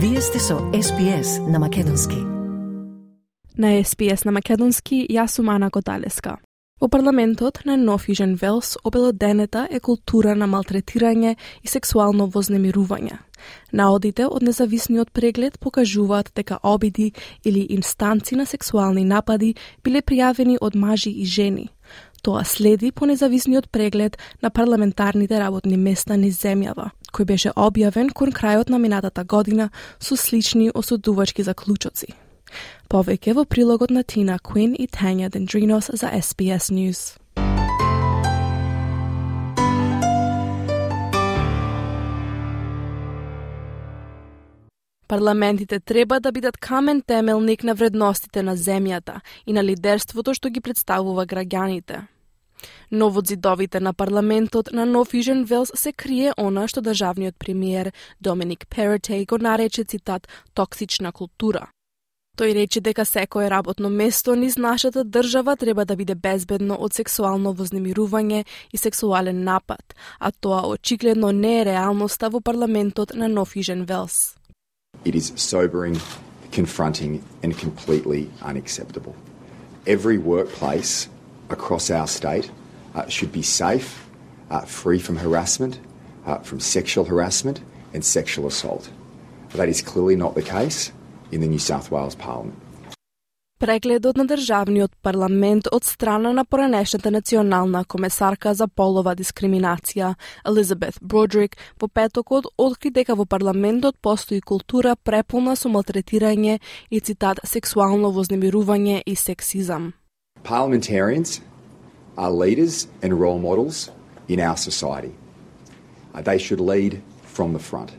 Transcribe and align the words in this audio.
Вие 0.00 0.20
сте 0.20 0.38
со 0.38 0.58
СПС 0.82 1.38
на 1.48 1.58
Македонски. 1.58 2.16
На 3.58 3.84
СПС 3.84 4.24
на 4.24 4.30
Македонски, 4.32 5.06
јас 5.10 5.26
сум 5.34 5.48
Ана 5.48 5.70
Коталеска. 5.70 6.36
Во 6.80 6.88
парламентот 6.88 7.64
на 7.64 7.76
Нов 7.76 8.08
Южен 8.08 8.36
Велс 8.36 8.76
обелоденета 8.84 9.66
е 9.70 9.80
култура 9.80 10.36
на 10.36 10.46
малтретирање 10.46 11.34
и 11.64 11.68
сексуално 11.68 12.28
вознемирување. 12.30 13.18
Наодите 13.72 14.26
од 14.26 14.42
независниот 14.42 15.10
преглед 15.10 15.58
покажуваат 15.58 16.30
дека 16.34 16.60
обиди 16.62 17.12
или 17.44 17.66
инстанци 17.70 18.36
на 18.36 18.46
сексуални 18.46 19.04
напади 19.04 19.56
биле 19.82 20.02
пријавени 20.02 20.58
од 20.60 20.76
мажи 20.76 21.10
и 21.10 21.26
жени. 21.26 21.70
Тоа 22.22 22.44
следи 22.44 22.92
по 22.92 23.06
независниот 23.06 23.70
преглед 23.70 24.18
на 24.42 24.50
парламентарните 24.50 25.40
работни 25.40 25.76
места 25.76 26.16
низ 26.16 26.38
земјава, 26.38 26.90
кој 27.12 27.24
беше 27.24 27.52
објавен 27.56 28.12
кон 28.12 28.32
крајот 28.32 28.70
на 28.70 28.78
минатата 28.78 29.24
година 29.24 29.70
со 30.00 30.16
слични 30.16 30.70
осудувачки 30.74 31.42
заклучоци. 31.42 32.14
Повеќе 32.88 33.34
во 33.36 33.44
прилогот 33.44 33.90
на 33.90 34.02
Тина 34.02 34.38
Куин 34.38 34.74
и 34.78 34.88
Тања 34.88 35.28
Дендринос 35.30 35.90
за 35.92 36.08
SBS 36.08 36.72
News. 36.72 37.18
Парламентите 45.08 45.80
треба 45.80 46.20
да 46.20 46.32
бидат 46.32 46.56
камен 46.56 47.00
темелник 47.02 47.64
на 47.64 47.74
вредностите 47.74 48.42
на 48.42 48.56
земјата 48.56 49.20
и 49.46 49.52
на 49.52 49.64
лидерството 49.64 50.34
што 50.34 50.50
ги 50.52 50.60
представува 50.60 51.24
граѓаните. 51.24 52.17
Но 52.90 53.10
во 53.10 53.20
зидовите 53.20 53.80
на 53.80 53.92
парламентот 53.92 54.72
на 54.72 54.84
Нов 54.84 55.14
Южен 55.14 55.44
Велс 55.44 55.72
се 55.74 55.92
крие 55.92 56.32
она 56.36 56.68
што 56.68 56.80
државниот 56.80 57.36
премиер 57.38 57.92
Доминик 58.20 58.66
Перетей 58.68 59.24
го 59.24 59.38
нарече 59.38 59.84
цитат 59.84 60.28
токсична 60.54 61.12
култура. 61.12 61.68
Тој 62.38 62.54
рече 62.54 62.80
дека 62.80 63.02
секое 63.04 63.48
работно 63.50 63.88
место 63.90 64.36
низ 64.38 64.56
нашата 64.56 65.02
држава 65.04 65.56
треба 65.56 65.84
да 65.84 65.96
биде 65.96 66.14
безбедно 66.14 66.76
од 66.78 66.94
сексуално 66.94 67.50
вознемирување 67.50 68.44
и 68.72 68.78
сексуален 68.78 69.42
напад, 69.42 69.94
а 70.20 70.30
тоа 70.30 70.62
очигледно 70.70 71.32
не 71.32 71.60
е 71.60 71.64
реалноста 71.64 72.30
во 72.30 72.40
парламентот 72.40 73.14
на 73.14 73.28
Нов 73.28 73.56
Южен 73.56 73.84
Велс. 73.84 74.36
It 75.04 75.14
is 75.14 75.32
sobering, 75.34 75.98
confronting, 76.52 77.22
and 77.42 77.58
completely 77.58 78.30
unacceptable. 78.42 79.14
Every 79.86 80.18
workplace 80.18 81.08
across 81.50 81.90
our 81.90 82.06
state 82.06 82.50
uh, 82.94 83.06
should 83.08 83.32
be 83.32 83.42
safe, 83.42 84.08
uh, 84.50 84.62
free 84.62 84.98
from 84.98 85.16
harassment, 85.16 85.78
uh, 86.26 86.38
from 86.38 86.60
sexual 86.60 87.04
harassment, 87.04 87.60
and 87.94 88.04
sexual 88.04 88.46
assault. 88.46 88.90
But 89.48 89.58
that 89.58 89.68
is 89.68 89.82
clearly 89.82 90.16
not 90.16 90.34
the 90.34 90.42
case 90.42 90.92
in 91.32 91.40
the 91.40 91.48
New 91.48 91.58
South 91.58 91.90
Wales 91.90 92.14
Parliament. 92.14 92.58
Прегледот 93.58 94.16
на 94.16 94.24
државниот 94.24 94.92
парламент 95.02 95.66
од 95.72 95.84
страна 95.84 96.32
на 96.32 96.44
поранешната 96.44 97.10
национална 97.10 97.84
комесарка 97.84 98.54
за 98.54 98.68
полова 98.68 99.16
дискриминација 99.18 100.14
Елизабет 100.46 101.00
Бродрик 101.02 101.56
во 101.80 101.88
петокот 101.88 102.46
откри 102.56 102.94
дека 102.94 103.16
во 103.18 103.26
парламентот 103.26 103.98
постои 103.98 104.40
култура 104.40 104.94
преполна 104.94 105.56
со 105.56 105.68
малтретирање 105.68 106.60
и 106.90 107.00
цитат 107.00 107.42
сексуално 107.42 108.14
вознемирување 108.14 109.02
и 109.06 109.16
сексизам. 109.16 109.92
Parliamentarians 110.42 111.40
are 112.16 112.30
leaders 112.30 112.88
and 113.02 113.18
role 113.18 113.38
models 113.38 113.90
in 114.28 114.40
our 114.40 114.56
society. 114.56 115.14
Uh, 116.14 116.22
they 116.22 116.38
should 116.38 116.60
lead 116.60 117.02
from 117.22 117.52
the 117.52 117.58
front. 117.58 117.92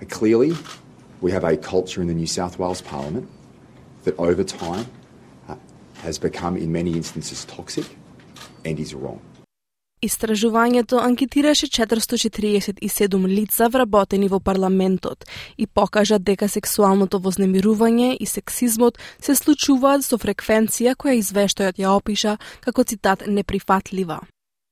Uh, 0.00 0.04
clearly, 0.08 0.54
we 1.20 1.32
have 1.32 1.44
a 1.44 1.56
culture 1.56 2.00
in 2.00 2.08
the 2.08 2.14
New 2.14 2.26
South 2.26 2.58
Wales 2.58 2.82
Parliament 2.82 3.28
that 4.04 4.18
over 4.18 4.44
time 4.44 4.86
uh, 5.48 5.56
has 5.98 6.18
become, 6.18 6.56
in 6.56 6.70
many 6.72 6.92
instances, 6.92 7.44
toxic 7.46 7.86
and 8.64 8.78
is 8.78 8.94
wrong. 8.94 9.20
Истражувањето 10.02 10.98
анкетираше 11.00 11.66
447 11.66 13.26
лица 13.26 13.68
вработени 13.68 14.28
во 14.28 14.40
парламентот 14.40 15.24
и 15.56 15.66
покажа 15.66 16.18
дека 16.18 16.48
сексуалното 16.48 17.18
вознемирување 17.18 18.10
и 18.20 18.26
сексизмот 18.26 18.98
се 19.20 19.34
случуваат 19.34 20.04
со 20.04 20.20
фреквенција 20.20 20.94
која 21.00 21.16
извештајот 21.22 21.80
ја 21.80 21.96
опиша 21.96 22.36
како 22.60 22.84
цитат 22.84 23.24
неприфатлива. 23.26 24.20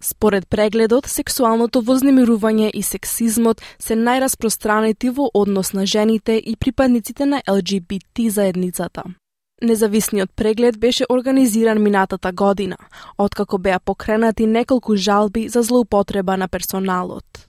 Според 0.00 0.46
прегледот, 0.46 1.06
сексуалното 1.10 1.82
вознемирување 1.82 2.70
и 2.70 2.82
сексизмот 2.82 3.60
се 3.78 3.98
најраспространети 3.98 5.10
во 5.10 5.30
однос 5.34 5.72
на 5.72 5.86
жените 5.86 6.38
и 6.38 6.54
припадниците 6.56 7.26
на 7.26 7.42
ЛГБТ 7.48 8.30
заедницата. 8.30 9.02
Независниот 9.62 10.30
преглед 10.36 10.78
беше 10.78 11.04
организиран 11.10 11.82
минатата 11.82 12.32
година, 12.32 12.76
откако 13.18 13.58
беа 13.58 13.80
покренати 13.80 14.46
неколку 14.46 14.96
жалби 14.96 15.48
за 15.48 15.62
злоупотреба 15.62 16.36
на 16.36 16.48
персоналот. 16.48 17.48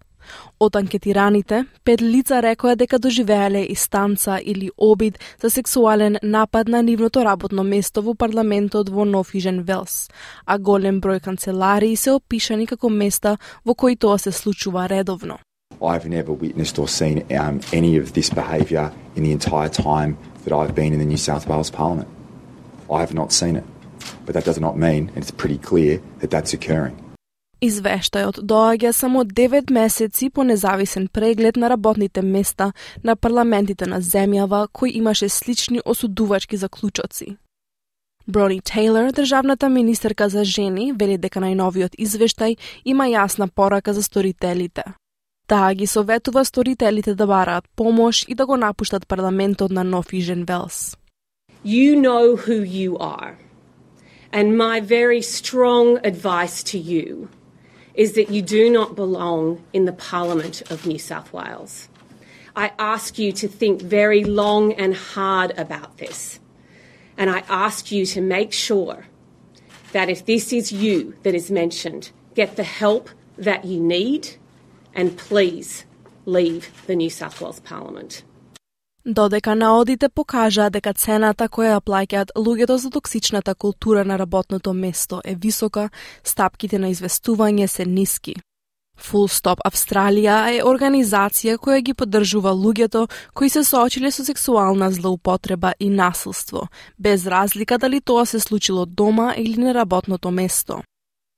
Од 0.60 0.76
анкетираните, 0.76 1.66
пет 1.84 2.02
лица 2.02 2.42
рекоа 2.42 2.76
дека 2.76 3.00
доживеале 3.00 3.62
истанца 3.70 4.40
или 4.46 4.70
обид 4.78 5.20
за 5.42 5.50
сексуален 5.50 6.18
напад 6.24 6.68
на 6.68 6.82
нивното 6.84 7.26
работно 7.26 7.64
место 7.64 8.02
во 8.02 8.16
парламентот 8.16 8.90
во 8.90 9.06
Нов 9.06 9.32
Велс, 9.34 10.10
а 10.46 10.58
голем 10.58 11.02
број 11.02 11.20
канцеларии 11.20 11.96
се 11.96 12.12
опишани 12.12 12.66
како 12.66 12.90
места 12.90 13.38
во 13.66 13.76
кои 13.76 13.96
тоа 13.96 14.18
се 14.18 14.32
случува 14.32 14.88
редовно. 14.90 15.38
I've 15.82 16.06
never 16.06 16.34
witnessed 16.34 16.78
or 16.78 16.88
seen 16.88 17.24
um, 17.32 17.62
any 17.72 17.96
of 17.96 18.14
this 18.14 18.30
behaviour 18.30 18.92
in 19.16 19.24
the 19.24 19.32
entire 19.32 19.70
time 19.70 20.18
that 20.44 20.54
I've 20.54 20.76
been 20.76 20.94
in 20.94 21.00
the 21.00 21.06
New 21.06 21.18
South 21.18 21.48
Wales 21.48 21.70
Parliament. 21.70 22.08
I 22.90 23.00
have 23.00 23.14
not 23.14 23.32
seen 23.32 23.56
it. 23.56 23.66
But 24.26 24.34
that 24.36 24.46
does 24.46 24.60
not 24.60 24.78
mean, 24.78 25.10
and 25.14 25.18
it's 25.18 25.32
pretty 25.32 25.58
clear, 25.58 26.02
that 26.20 26.30
that's 26.32 26.54
occurring. 26.54 26.96
Извештајот 27.62 28.40
доаѓа 28.48 28.92
само 28.92 29.26
9 29.26 29.72
месеци 29.72 30.30
по 30.30 30.44
независен 30.44 31.08
преглед 31.08 31.56
на 31.56 31.70
работните 31.70 32.22
места 32.22 32.72
на 33.04 33.16
парламентите 33.16 33.86
на 33.86 34.02
земјава 34.02 34.68
кои 34.72 34.92
имаше 34.92 35.30
слични 35.30 35.82
осудувачки 35.86 36.58
заклучоци. 36.58 37.38
Брони 38.28 38.62
Тейлор, 38.62 39.12
државната 39.12 39.70
министерка 39.70 40.30
за 40.30 40.44
жени, 40.44 40.94
вели 40.94 41.18
дека 41.18 41.42
најновиот 41.42 41.98
извештај 42.00 42.58
има 42.86 43.10
јасна 43.10 43.50
порака 43.52 43.94
за 43.94 44.04
сторителите. 44.04 44.84
Таа 45.50 45.74
ги 45.74 45.88
советува 45.88 46.46
сторителите 46.46 47.16
да 47.16 47.26
бараат 47.28 47.66
помош 47.76 48.26
и 48.28 48.36
да 48.36 48.46
го 48.46 48.58
напуштат 48.58 49.08
парламентот 49.08 49.72
на 49.72 49.84
Нов 49.84 50.14
Ижен 50.14 50.46
Велс. 50.46 50.98
You 51.66 51.96
know 51.96 52.36
who 52.46 52.58
you 52.80 52.92
are. 52.98 53.34
And 54.32 54.58
my 54.66 54.80
very 54.80 55.22
strong 55.38 55.86
advice 56.12 56.58
to 56.72 56.78
you 56.92 57.30
is 58.04 58.10
that 58.18 58.30
you 58.36 58.42
do 58.58 58.66
not 58.78 58.96
belong 58.96 59.44
in 59.74 59.84
the 59.86 59.98
Parliament 60.12 60.56
of 60.72 60.86
New 60.86 61.00
South 61.10 61.30
Wales. 61.34 61.74
I 62.56 62.68
ask 62.94 63.18
you 63.24 63.32
to 63.42 63.48
think 63.62 63.76
very 64.00 64.24
long 64.24 64.64
and 64.84 64.94
hard 65.14 65.52
about 65.66 65.92
this. 65.98 66.40
And 67.20 67.28
I 67.38 67.40
ask 67.68 67.92
you 67.96 68.06
to 68.16 68.22
make 68.38 68.52
sure 68.68 68.98
that 69.96 70.10
if 70.16 70.20
this 70.32 70.46
is 70.60 70.72
you 70.84 71.16
that 71.24 71.36
is 71.42 71.50
mentioned, 71.62 72.04
get 72.40 72.56
the 72.56 72.70
help 72.82 73.10
that 73.48 73.66
you 73.66 73.80
need 73.80 74.24
and 74.96 75.18
please 75.30 75.86
leave 76.26 76.72
the 76.88 76.96
New 76.96 77.10
South 77.10 77.42
Wales 77.42 77.60
Parliament. 77.60 78.24
Додека 79.06 79.56
наодите 79.56 80.10
покажаа 80.10 80.70
дека 80.70 80.94
цената 80.94 81.48
која 81.48 81.78
ја 81.78 81.82
плаќаат 81.82 82.34
луѓето 82.36 82.76
за 82.76 82.90
токсичната 82.90 83.56
култура 83.56 84.04
на 84.06 84.20
работното 84.20 84.74
место 84.74 85.22
е 85.26 85.36
висока, 85.36 85.90
стапките 86.24 86.80
на 86.80 86.92
известување 86.92 87.68
се 87.68 87.86
ниски. 87.86 88.36
Full 89.00 89.32
Stop 89.32 89.64
Австралија 89.66 90.36
е 90.52 90.64
организација 90.64 91.58
која 91.58 91.80
ги 91.82 91.94
поддржува 91.94 92.52
луѓето 92.52 93.08
кои 93.34 93.50
се 93.50 93.64
соочиле 93.64 94.12
со 94.12 94.26
сексуална 94.26 94.92
злоупотреба 94.92 95.74
и 95.80 95.90
насилство, 95.90 96.68
без 97.00 97.26
разлика 97.28 97.78
дали 97.78 98.02
тоа 98.02 98.26
се 98.26 98.40
случило 98.40 98.86
дома 98.86 99.34
или 99.38 99.58
на 99.58 99.74
работното 99.74 100.32
место. 100.32 100.82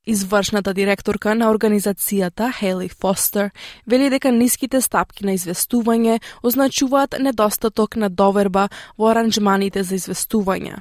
Извршната 0.08 0.74
директорка 0.74 1.36
на 1.36 1.52
организацијата, 1.54 2.50
Хейли 2.52 2.90
Фостер, 2.90 3.52
вели 3.86 4.10
дека 4.10 4.32
ниските 4.34 4.80
стапки 4.82 5.26
на 5.26 5.36
известување 5.38 6.16
означуваат 6.42 7.20
недостаток 7.22 7.96
на 7.96 8.10
доверба 8.10 8.70
во 8.98 9.12
аранжманите 9.12 9.84
за 9.84 10.00
известување. 10.02 10.80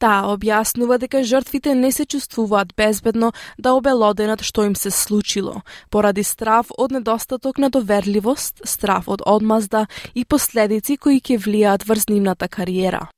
Таа 0.00 0.28
објаснува 0.34 0.98
дека 1.00 1.22
жртвите 1.24 1.74
не 1.74 1.88
се 1.92 2.04
чувствуваат 2.04 2.74
безбедно 2.76 3.32
да 3.56 3.72
обелоденат 3.72 4.44
што 4.44 4.64
им 4.68 4.76
се 4.76 4.90
случило, 4.90 5.62
поради 5.90 6.22
страв 6.22 6.68
од 6.76 6.92
недостаток 6.92 7.56
на 7.58 7.70
доверливост, 7.70 8.60
страв 8.64 9.08
од 9.08 9.22
одмазда 9.24 9.86
и 10.14 10.24
последици 10.24 10.98
кои 10.98 11.20
ќе 11.20 11.40
влијаат 11.40 11.88
врз 11.88 12.08
нивната 12.08 12.48
кариера. 12.48 13.08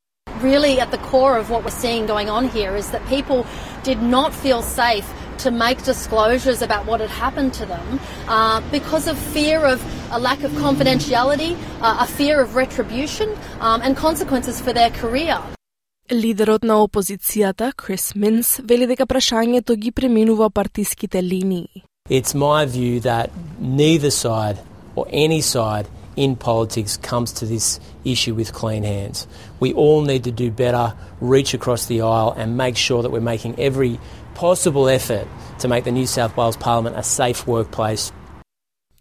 really 0.42 0.80
at 0.80 0.90
the 0.90 0.98
core 0.98 1.38
of 1.38 1.50
what 1.50 1.62
we're 1.64 1.70
seeing 1.70 2.04
going 2.04 2.28
on 2.28 2.48
here 2.48 2.74
is 2.74 2.90
that 2.90 3.00
people 3.06 3.46
did 3.84 4.02
not 4.02 4.34
feel 4.34 4.60
safe 4.60 5.06
to 5.39 5.51
make 5.51 5.83
disclosures 5.83 6.61
about 6.61 6.85
what 6.85 6.99
had 6.99 7.09
happened 7.09 7.53
to 7.53 7.65
them 7.65 7.99
uh, 8.27 8.61
because 8.71 9.07
of 9.07 9.17
fear 9.17 9.59
of 9.65 9.79
a 10.11 10.19
lack 10.19 10.43
of 10.43 10.51
confidentiality, 10.51 11.55
uh, 11.81 12.05
a 12.05 12.07
fear 12.07 12.41
of 12.41 12.55
retribution, 12.55 13.29
um, 13.59 13.81
and 13.81 13.95
consequences 13.95 14.59
for 14.61 14.73
their 14.73 14.89
career. 14.89 15.37
Лидерот 16.09 16.63
на 16.63 16.73
опозицијата, 16.73 17.73
Крис 17.75 18.15
Минс, 18.15 18.61
вели 18.63 18.87
дека 18.87 19.05
прашањето 19.05 19.75
ги 19.75 19.91
преминува 19.91 20.49
партиските 20.49 21.23
линии. 21.23 21.83
It's 22.09 22.33
my 22.33 22.65
view 22.65 23.01
that 23.01 23.29
neither 23.59 24.09
side 24.09 24.57
or 24.95 25.05
any 25.11 25.41
side 25.41 25.85
in 26.16 26.36
politics 26.36 26.96
comes 26.96 27.32
to 27.32 27.46
this 27.46 27.80
issue 28.04 28.34
with 28.34 28.52
clean 28.52 28.82
hands. 28.82 29.26
We 29.60 29.72
all 29.72 30.02
need 30.02 30.24
to 30.24 30.30
do 30.30 30.50
better, 30.50 30.94
reach 31.20 31.54
across 31.54 31.86
the 31.86 32.02
aisle, 32.02 32.34
and 32.36 32.56
make 32.56 32.76
sure 32.76 33.02
that 33.02 33.10
we're 33.10 33.20
making 33.20 33.58
every 33.58 33.98
possible 34.34 34.88
effort 34.88 35.26
to 35.60 35.68
make 35.68 35.84
the 35.84 35.92
New 35.92 36.06
South 36.06 36.36
Wales 36.36 36.56
Parliament 36.56 36.96
a 36.96 37.02
safe 37.02 37.46
workplace 37.46 38.12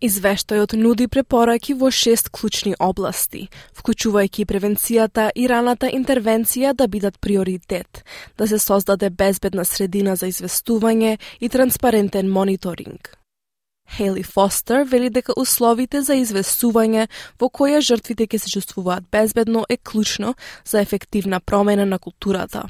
Извештајот 0.02 0.74
нуди 0.82 1.06
препораки 1.06 1.76
во 1.78 1.92
шест 1.94 2.32
клучни 2.34 2.74
области, 2.82 3.44
вклучувајќи 3.78 4.48
превенцијата 4.50 5.28
и 5.38 5.46
раната 5.46 5.92
интервенција 5.94 6.74
да 6.74 6.88
бидат 6.88 7.22
приоритет, 7.22 8.02
да 8.38 8.48
се 8.48 8.58
создаде 8.58 9.12
безбедна 9.12 9.66
средина 9.66 10.16
за 10.16 10.34
известување 10.34 11.18
и 11.40 11.50
транспарентен 11.50 12.34
мониторинг. 12.34 13.21
Хейли 13.98 14.24
Фостер 14.24 14.84
вели 14.84 15.10
дека 15.10 15.34
условите 15.38 16.02
за 16.02 16.16
известување 16.16 17.08
во 17.40 17.50
која 17.50 17.82
жртвите 17.84 18.28
ќе 18.28 18.40
се 18.40 18.54
чувствуваат 18.56 19.10
безбедно 19.12 19.66
е 19.70 19.78
клучно 19.78 20.36
за 20.66 20.82
ефективна 20.82 21.40
промена 21.40 21.86
на 21.86 22.00
културата. 22.00 22.68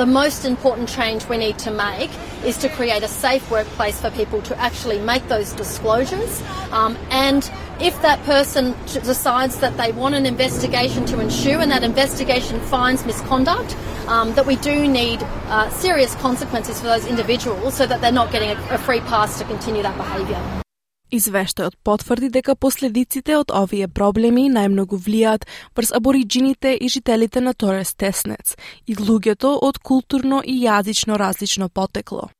The 0.00 0.06
most 0.06 0.46
important 0.46 0.88
change 0.88 1.26
we 1.26 1.36
need 1.36 1.58
to 1.58 1.70
make 1.70 2.10
is 2.42 2.56
to 2.56 2.70
create 2.70 3.02
a 3.02 3.06
safe 3.06 3.50
workplace 3.50 4.00
for 4.00 4.10
people 4.10 4.40
to 4.44 4.56
actually 4.56 4.98
make 4.98 5.28
those 5.28 5.52
disclosures. 5.52 6.42
Um, 6.72 6.96
and 7.10 7.44
if 7.80 8.00
that 8.00 8.18
person 8.22 8.74
decides 8.86 9.60
that 9.60 9.76
they 9.76 9.92
want 9.92 10.14
an 10.14 10.24
investigation 10.24 11.04
to 11.04 11.20
ensue 11.20 11.60
and 11.60 11.70
that 11.70 11.82
investigation 11.82 12.60
finds 12.60 13.04
misconduct, 13.04 13.76
um, 14.06 14.32
that 14.36 14.46
we 14.46 14.56
do 14.56 14.88
need 14.88 15.22
uh, 15.22 15.68
serious 15.68 16.14
consequences 16.14 16.80
for 16.80 16.86
those 16.86 17.04
individuals 17.04 17.74
so 17.74 17.84
that 17.84 18.00
they're 18.00 18.10
not 18.10 18.32
getting 18.32 18.52
a, 18.52 18.68
a 18.70 18.78
free 18.78 19.00
pass 19.00 19.38
to 19.38 19.44
continue 19.44 19.82
that 19.82 19.98
behaviour. 19.98 20.62
Извештајот 21.10 21.74
потврди 21.82 22.28
дека 22.30 22.54
последиците 22.54 23.34
од 23.36 23.50
овие 23.50 23.88
проблеми 23.88 24.44
најмногу 24.54 24.98
влијат 25.06 25.46
врз 25.74 25.90
абориджините 25.98 26.76
и 26.78 26.88
жителите 26.88 27.40
на 27.40 27.54
Торес 27.54 27.94
Теснец 27.94 28.54
и 28.86 28.94
луѓето 28.94 29.56
од 29.68 29.78
културно 29.78 30.42
и 30.44 30.60
јазично 30.62 31.18
различно 31.18 31.68
потекло. 31.68 32.30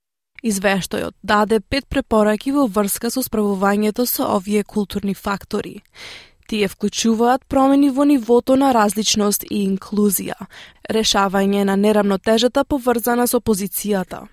Извештајот 0.42 1.18
даде 1.22 1.60
пет 1.60 1.88
препораки 1.88 2.54
во 2.54 2.66
врска 2.66 3.10
со 3.10 3.26
справувањето 3.26 4.06
со 4.06 4.30
овие 4.36 4.62
културни 4.62 5.14
фактори. 5.14 5.82
Тие 6.46 6.68
вклучуваат 6.68 7.44
промени 7.46 7.90
во 7.90 8.04
нивото 8.04 8.56
на 8.56 8.72
различност 8.74 9.44
и 9.50 9.66
инклузија, 9.66 10.38
решавање 10.90 11.64
на 11.64 11.76
неравнотежата 11.76 12.64
поврзана 12.64 13.26
со 13.26 13.38
позицијата, 13.38 14.26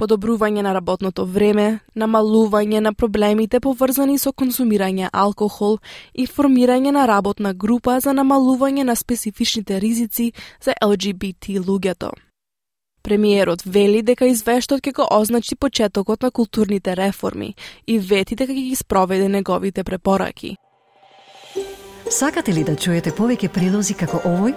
подобрување 0.00 0.64
на 0.64 0.72
работното 0.72 1.26
време, 1.28 1.80
намалување 1.94 2.80
на 2.80 2.92
проблемите 2.96 3.60
поврзани 3.60 4.16
со 4.18 4.32
консумирање 4.32 5.10
алкохол 5.12 5.78
и 6.14 6.26
формирање 6.26 6.94
на 6.96 7.04
работна 7.10 7.52
група 7.52 7.98
за 8.00 8.16
намалување 8.16 8.88
на 8.88 8.96
специфичните 8.96 9.80
ризици 9.80 10.32
за 10.64 10.74
ЛГБТ 10.80 11.60
луѓето. 11.68 12.10
Премиерот 13.02 13.62
вели 13.64 14.02
дека 14.02 14.28
извештот 14.28 14.82
ќе 14.84 14.92
го 14.96 15.06
означи 15.10 15.56
почетокот 15.56 16.22
на 16.22 16.30
културните 16.30 16.96
реформи 16.96 17.54
и 17.86 17.98
вети 17.98 18.36
дека 18.36 18.52
ќе 18.52 18.68
ги 18.68 18.76
спроведе 18.76 19.28
неговите 19.28 19.84
препораки. 19.84 20.56
Сакате 22.10 22.52
ли 22.52 22.64
да 22.64 22.76
чуете 22.76 23.12
повеќе 23.12 23.48
прилози 23.48 23.94
како 23.94 24.20
овој? 24.24 24.56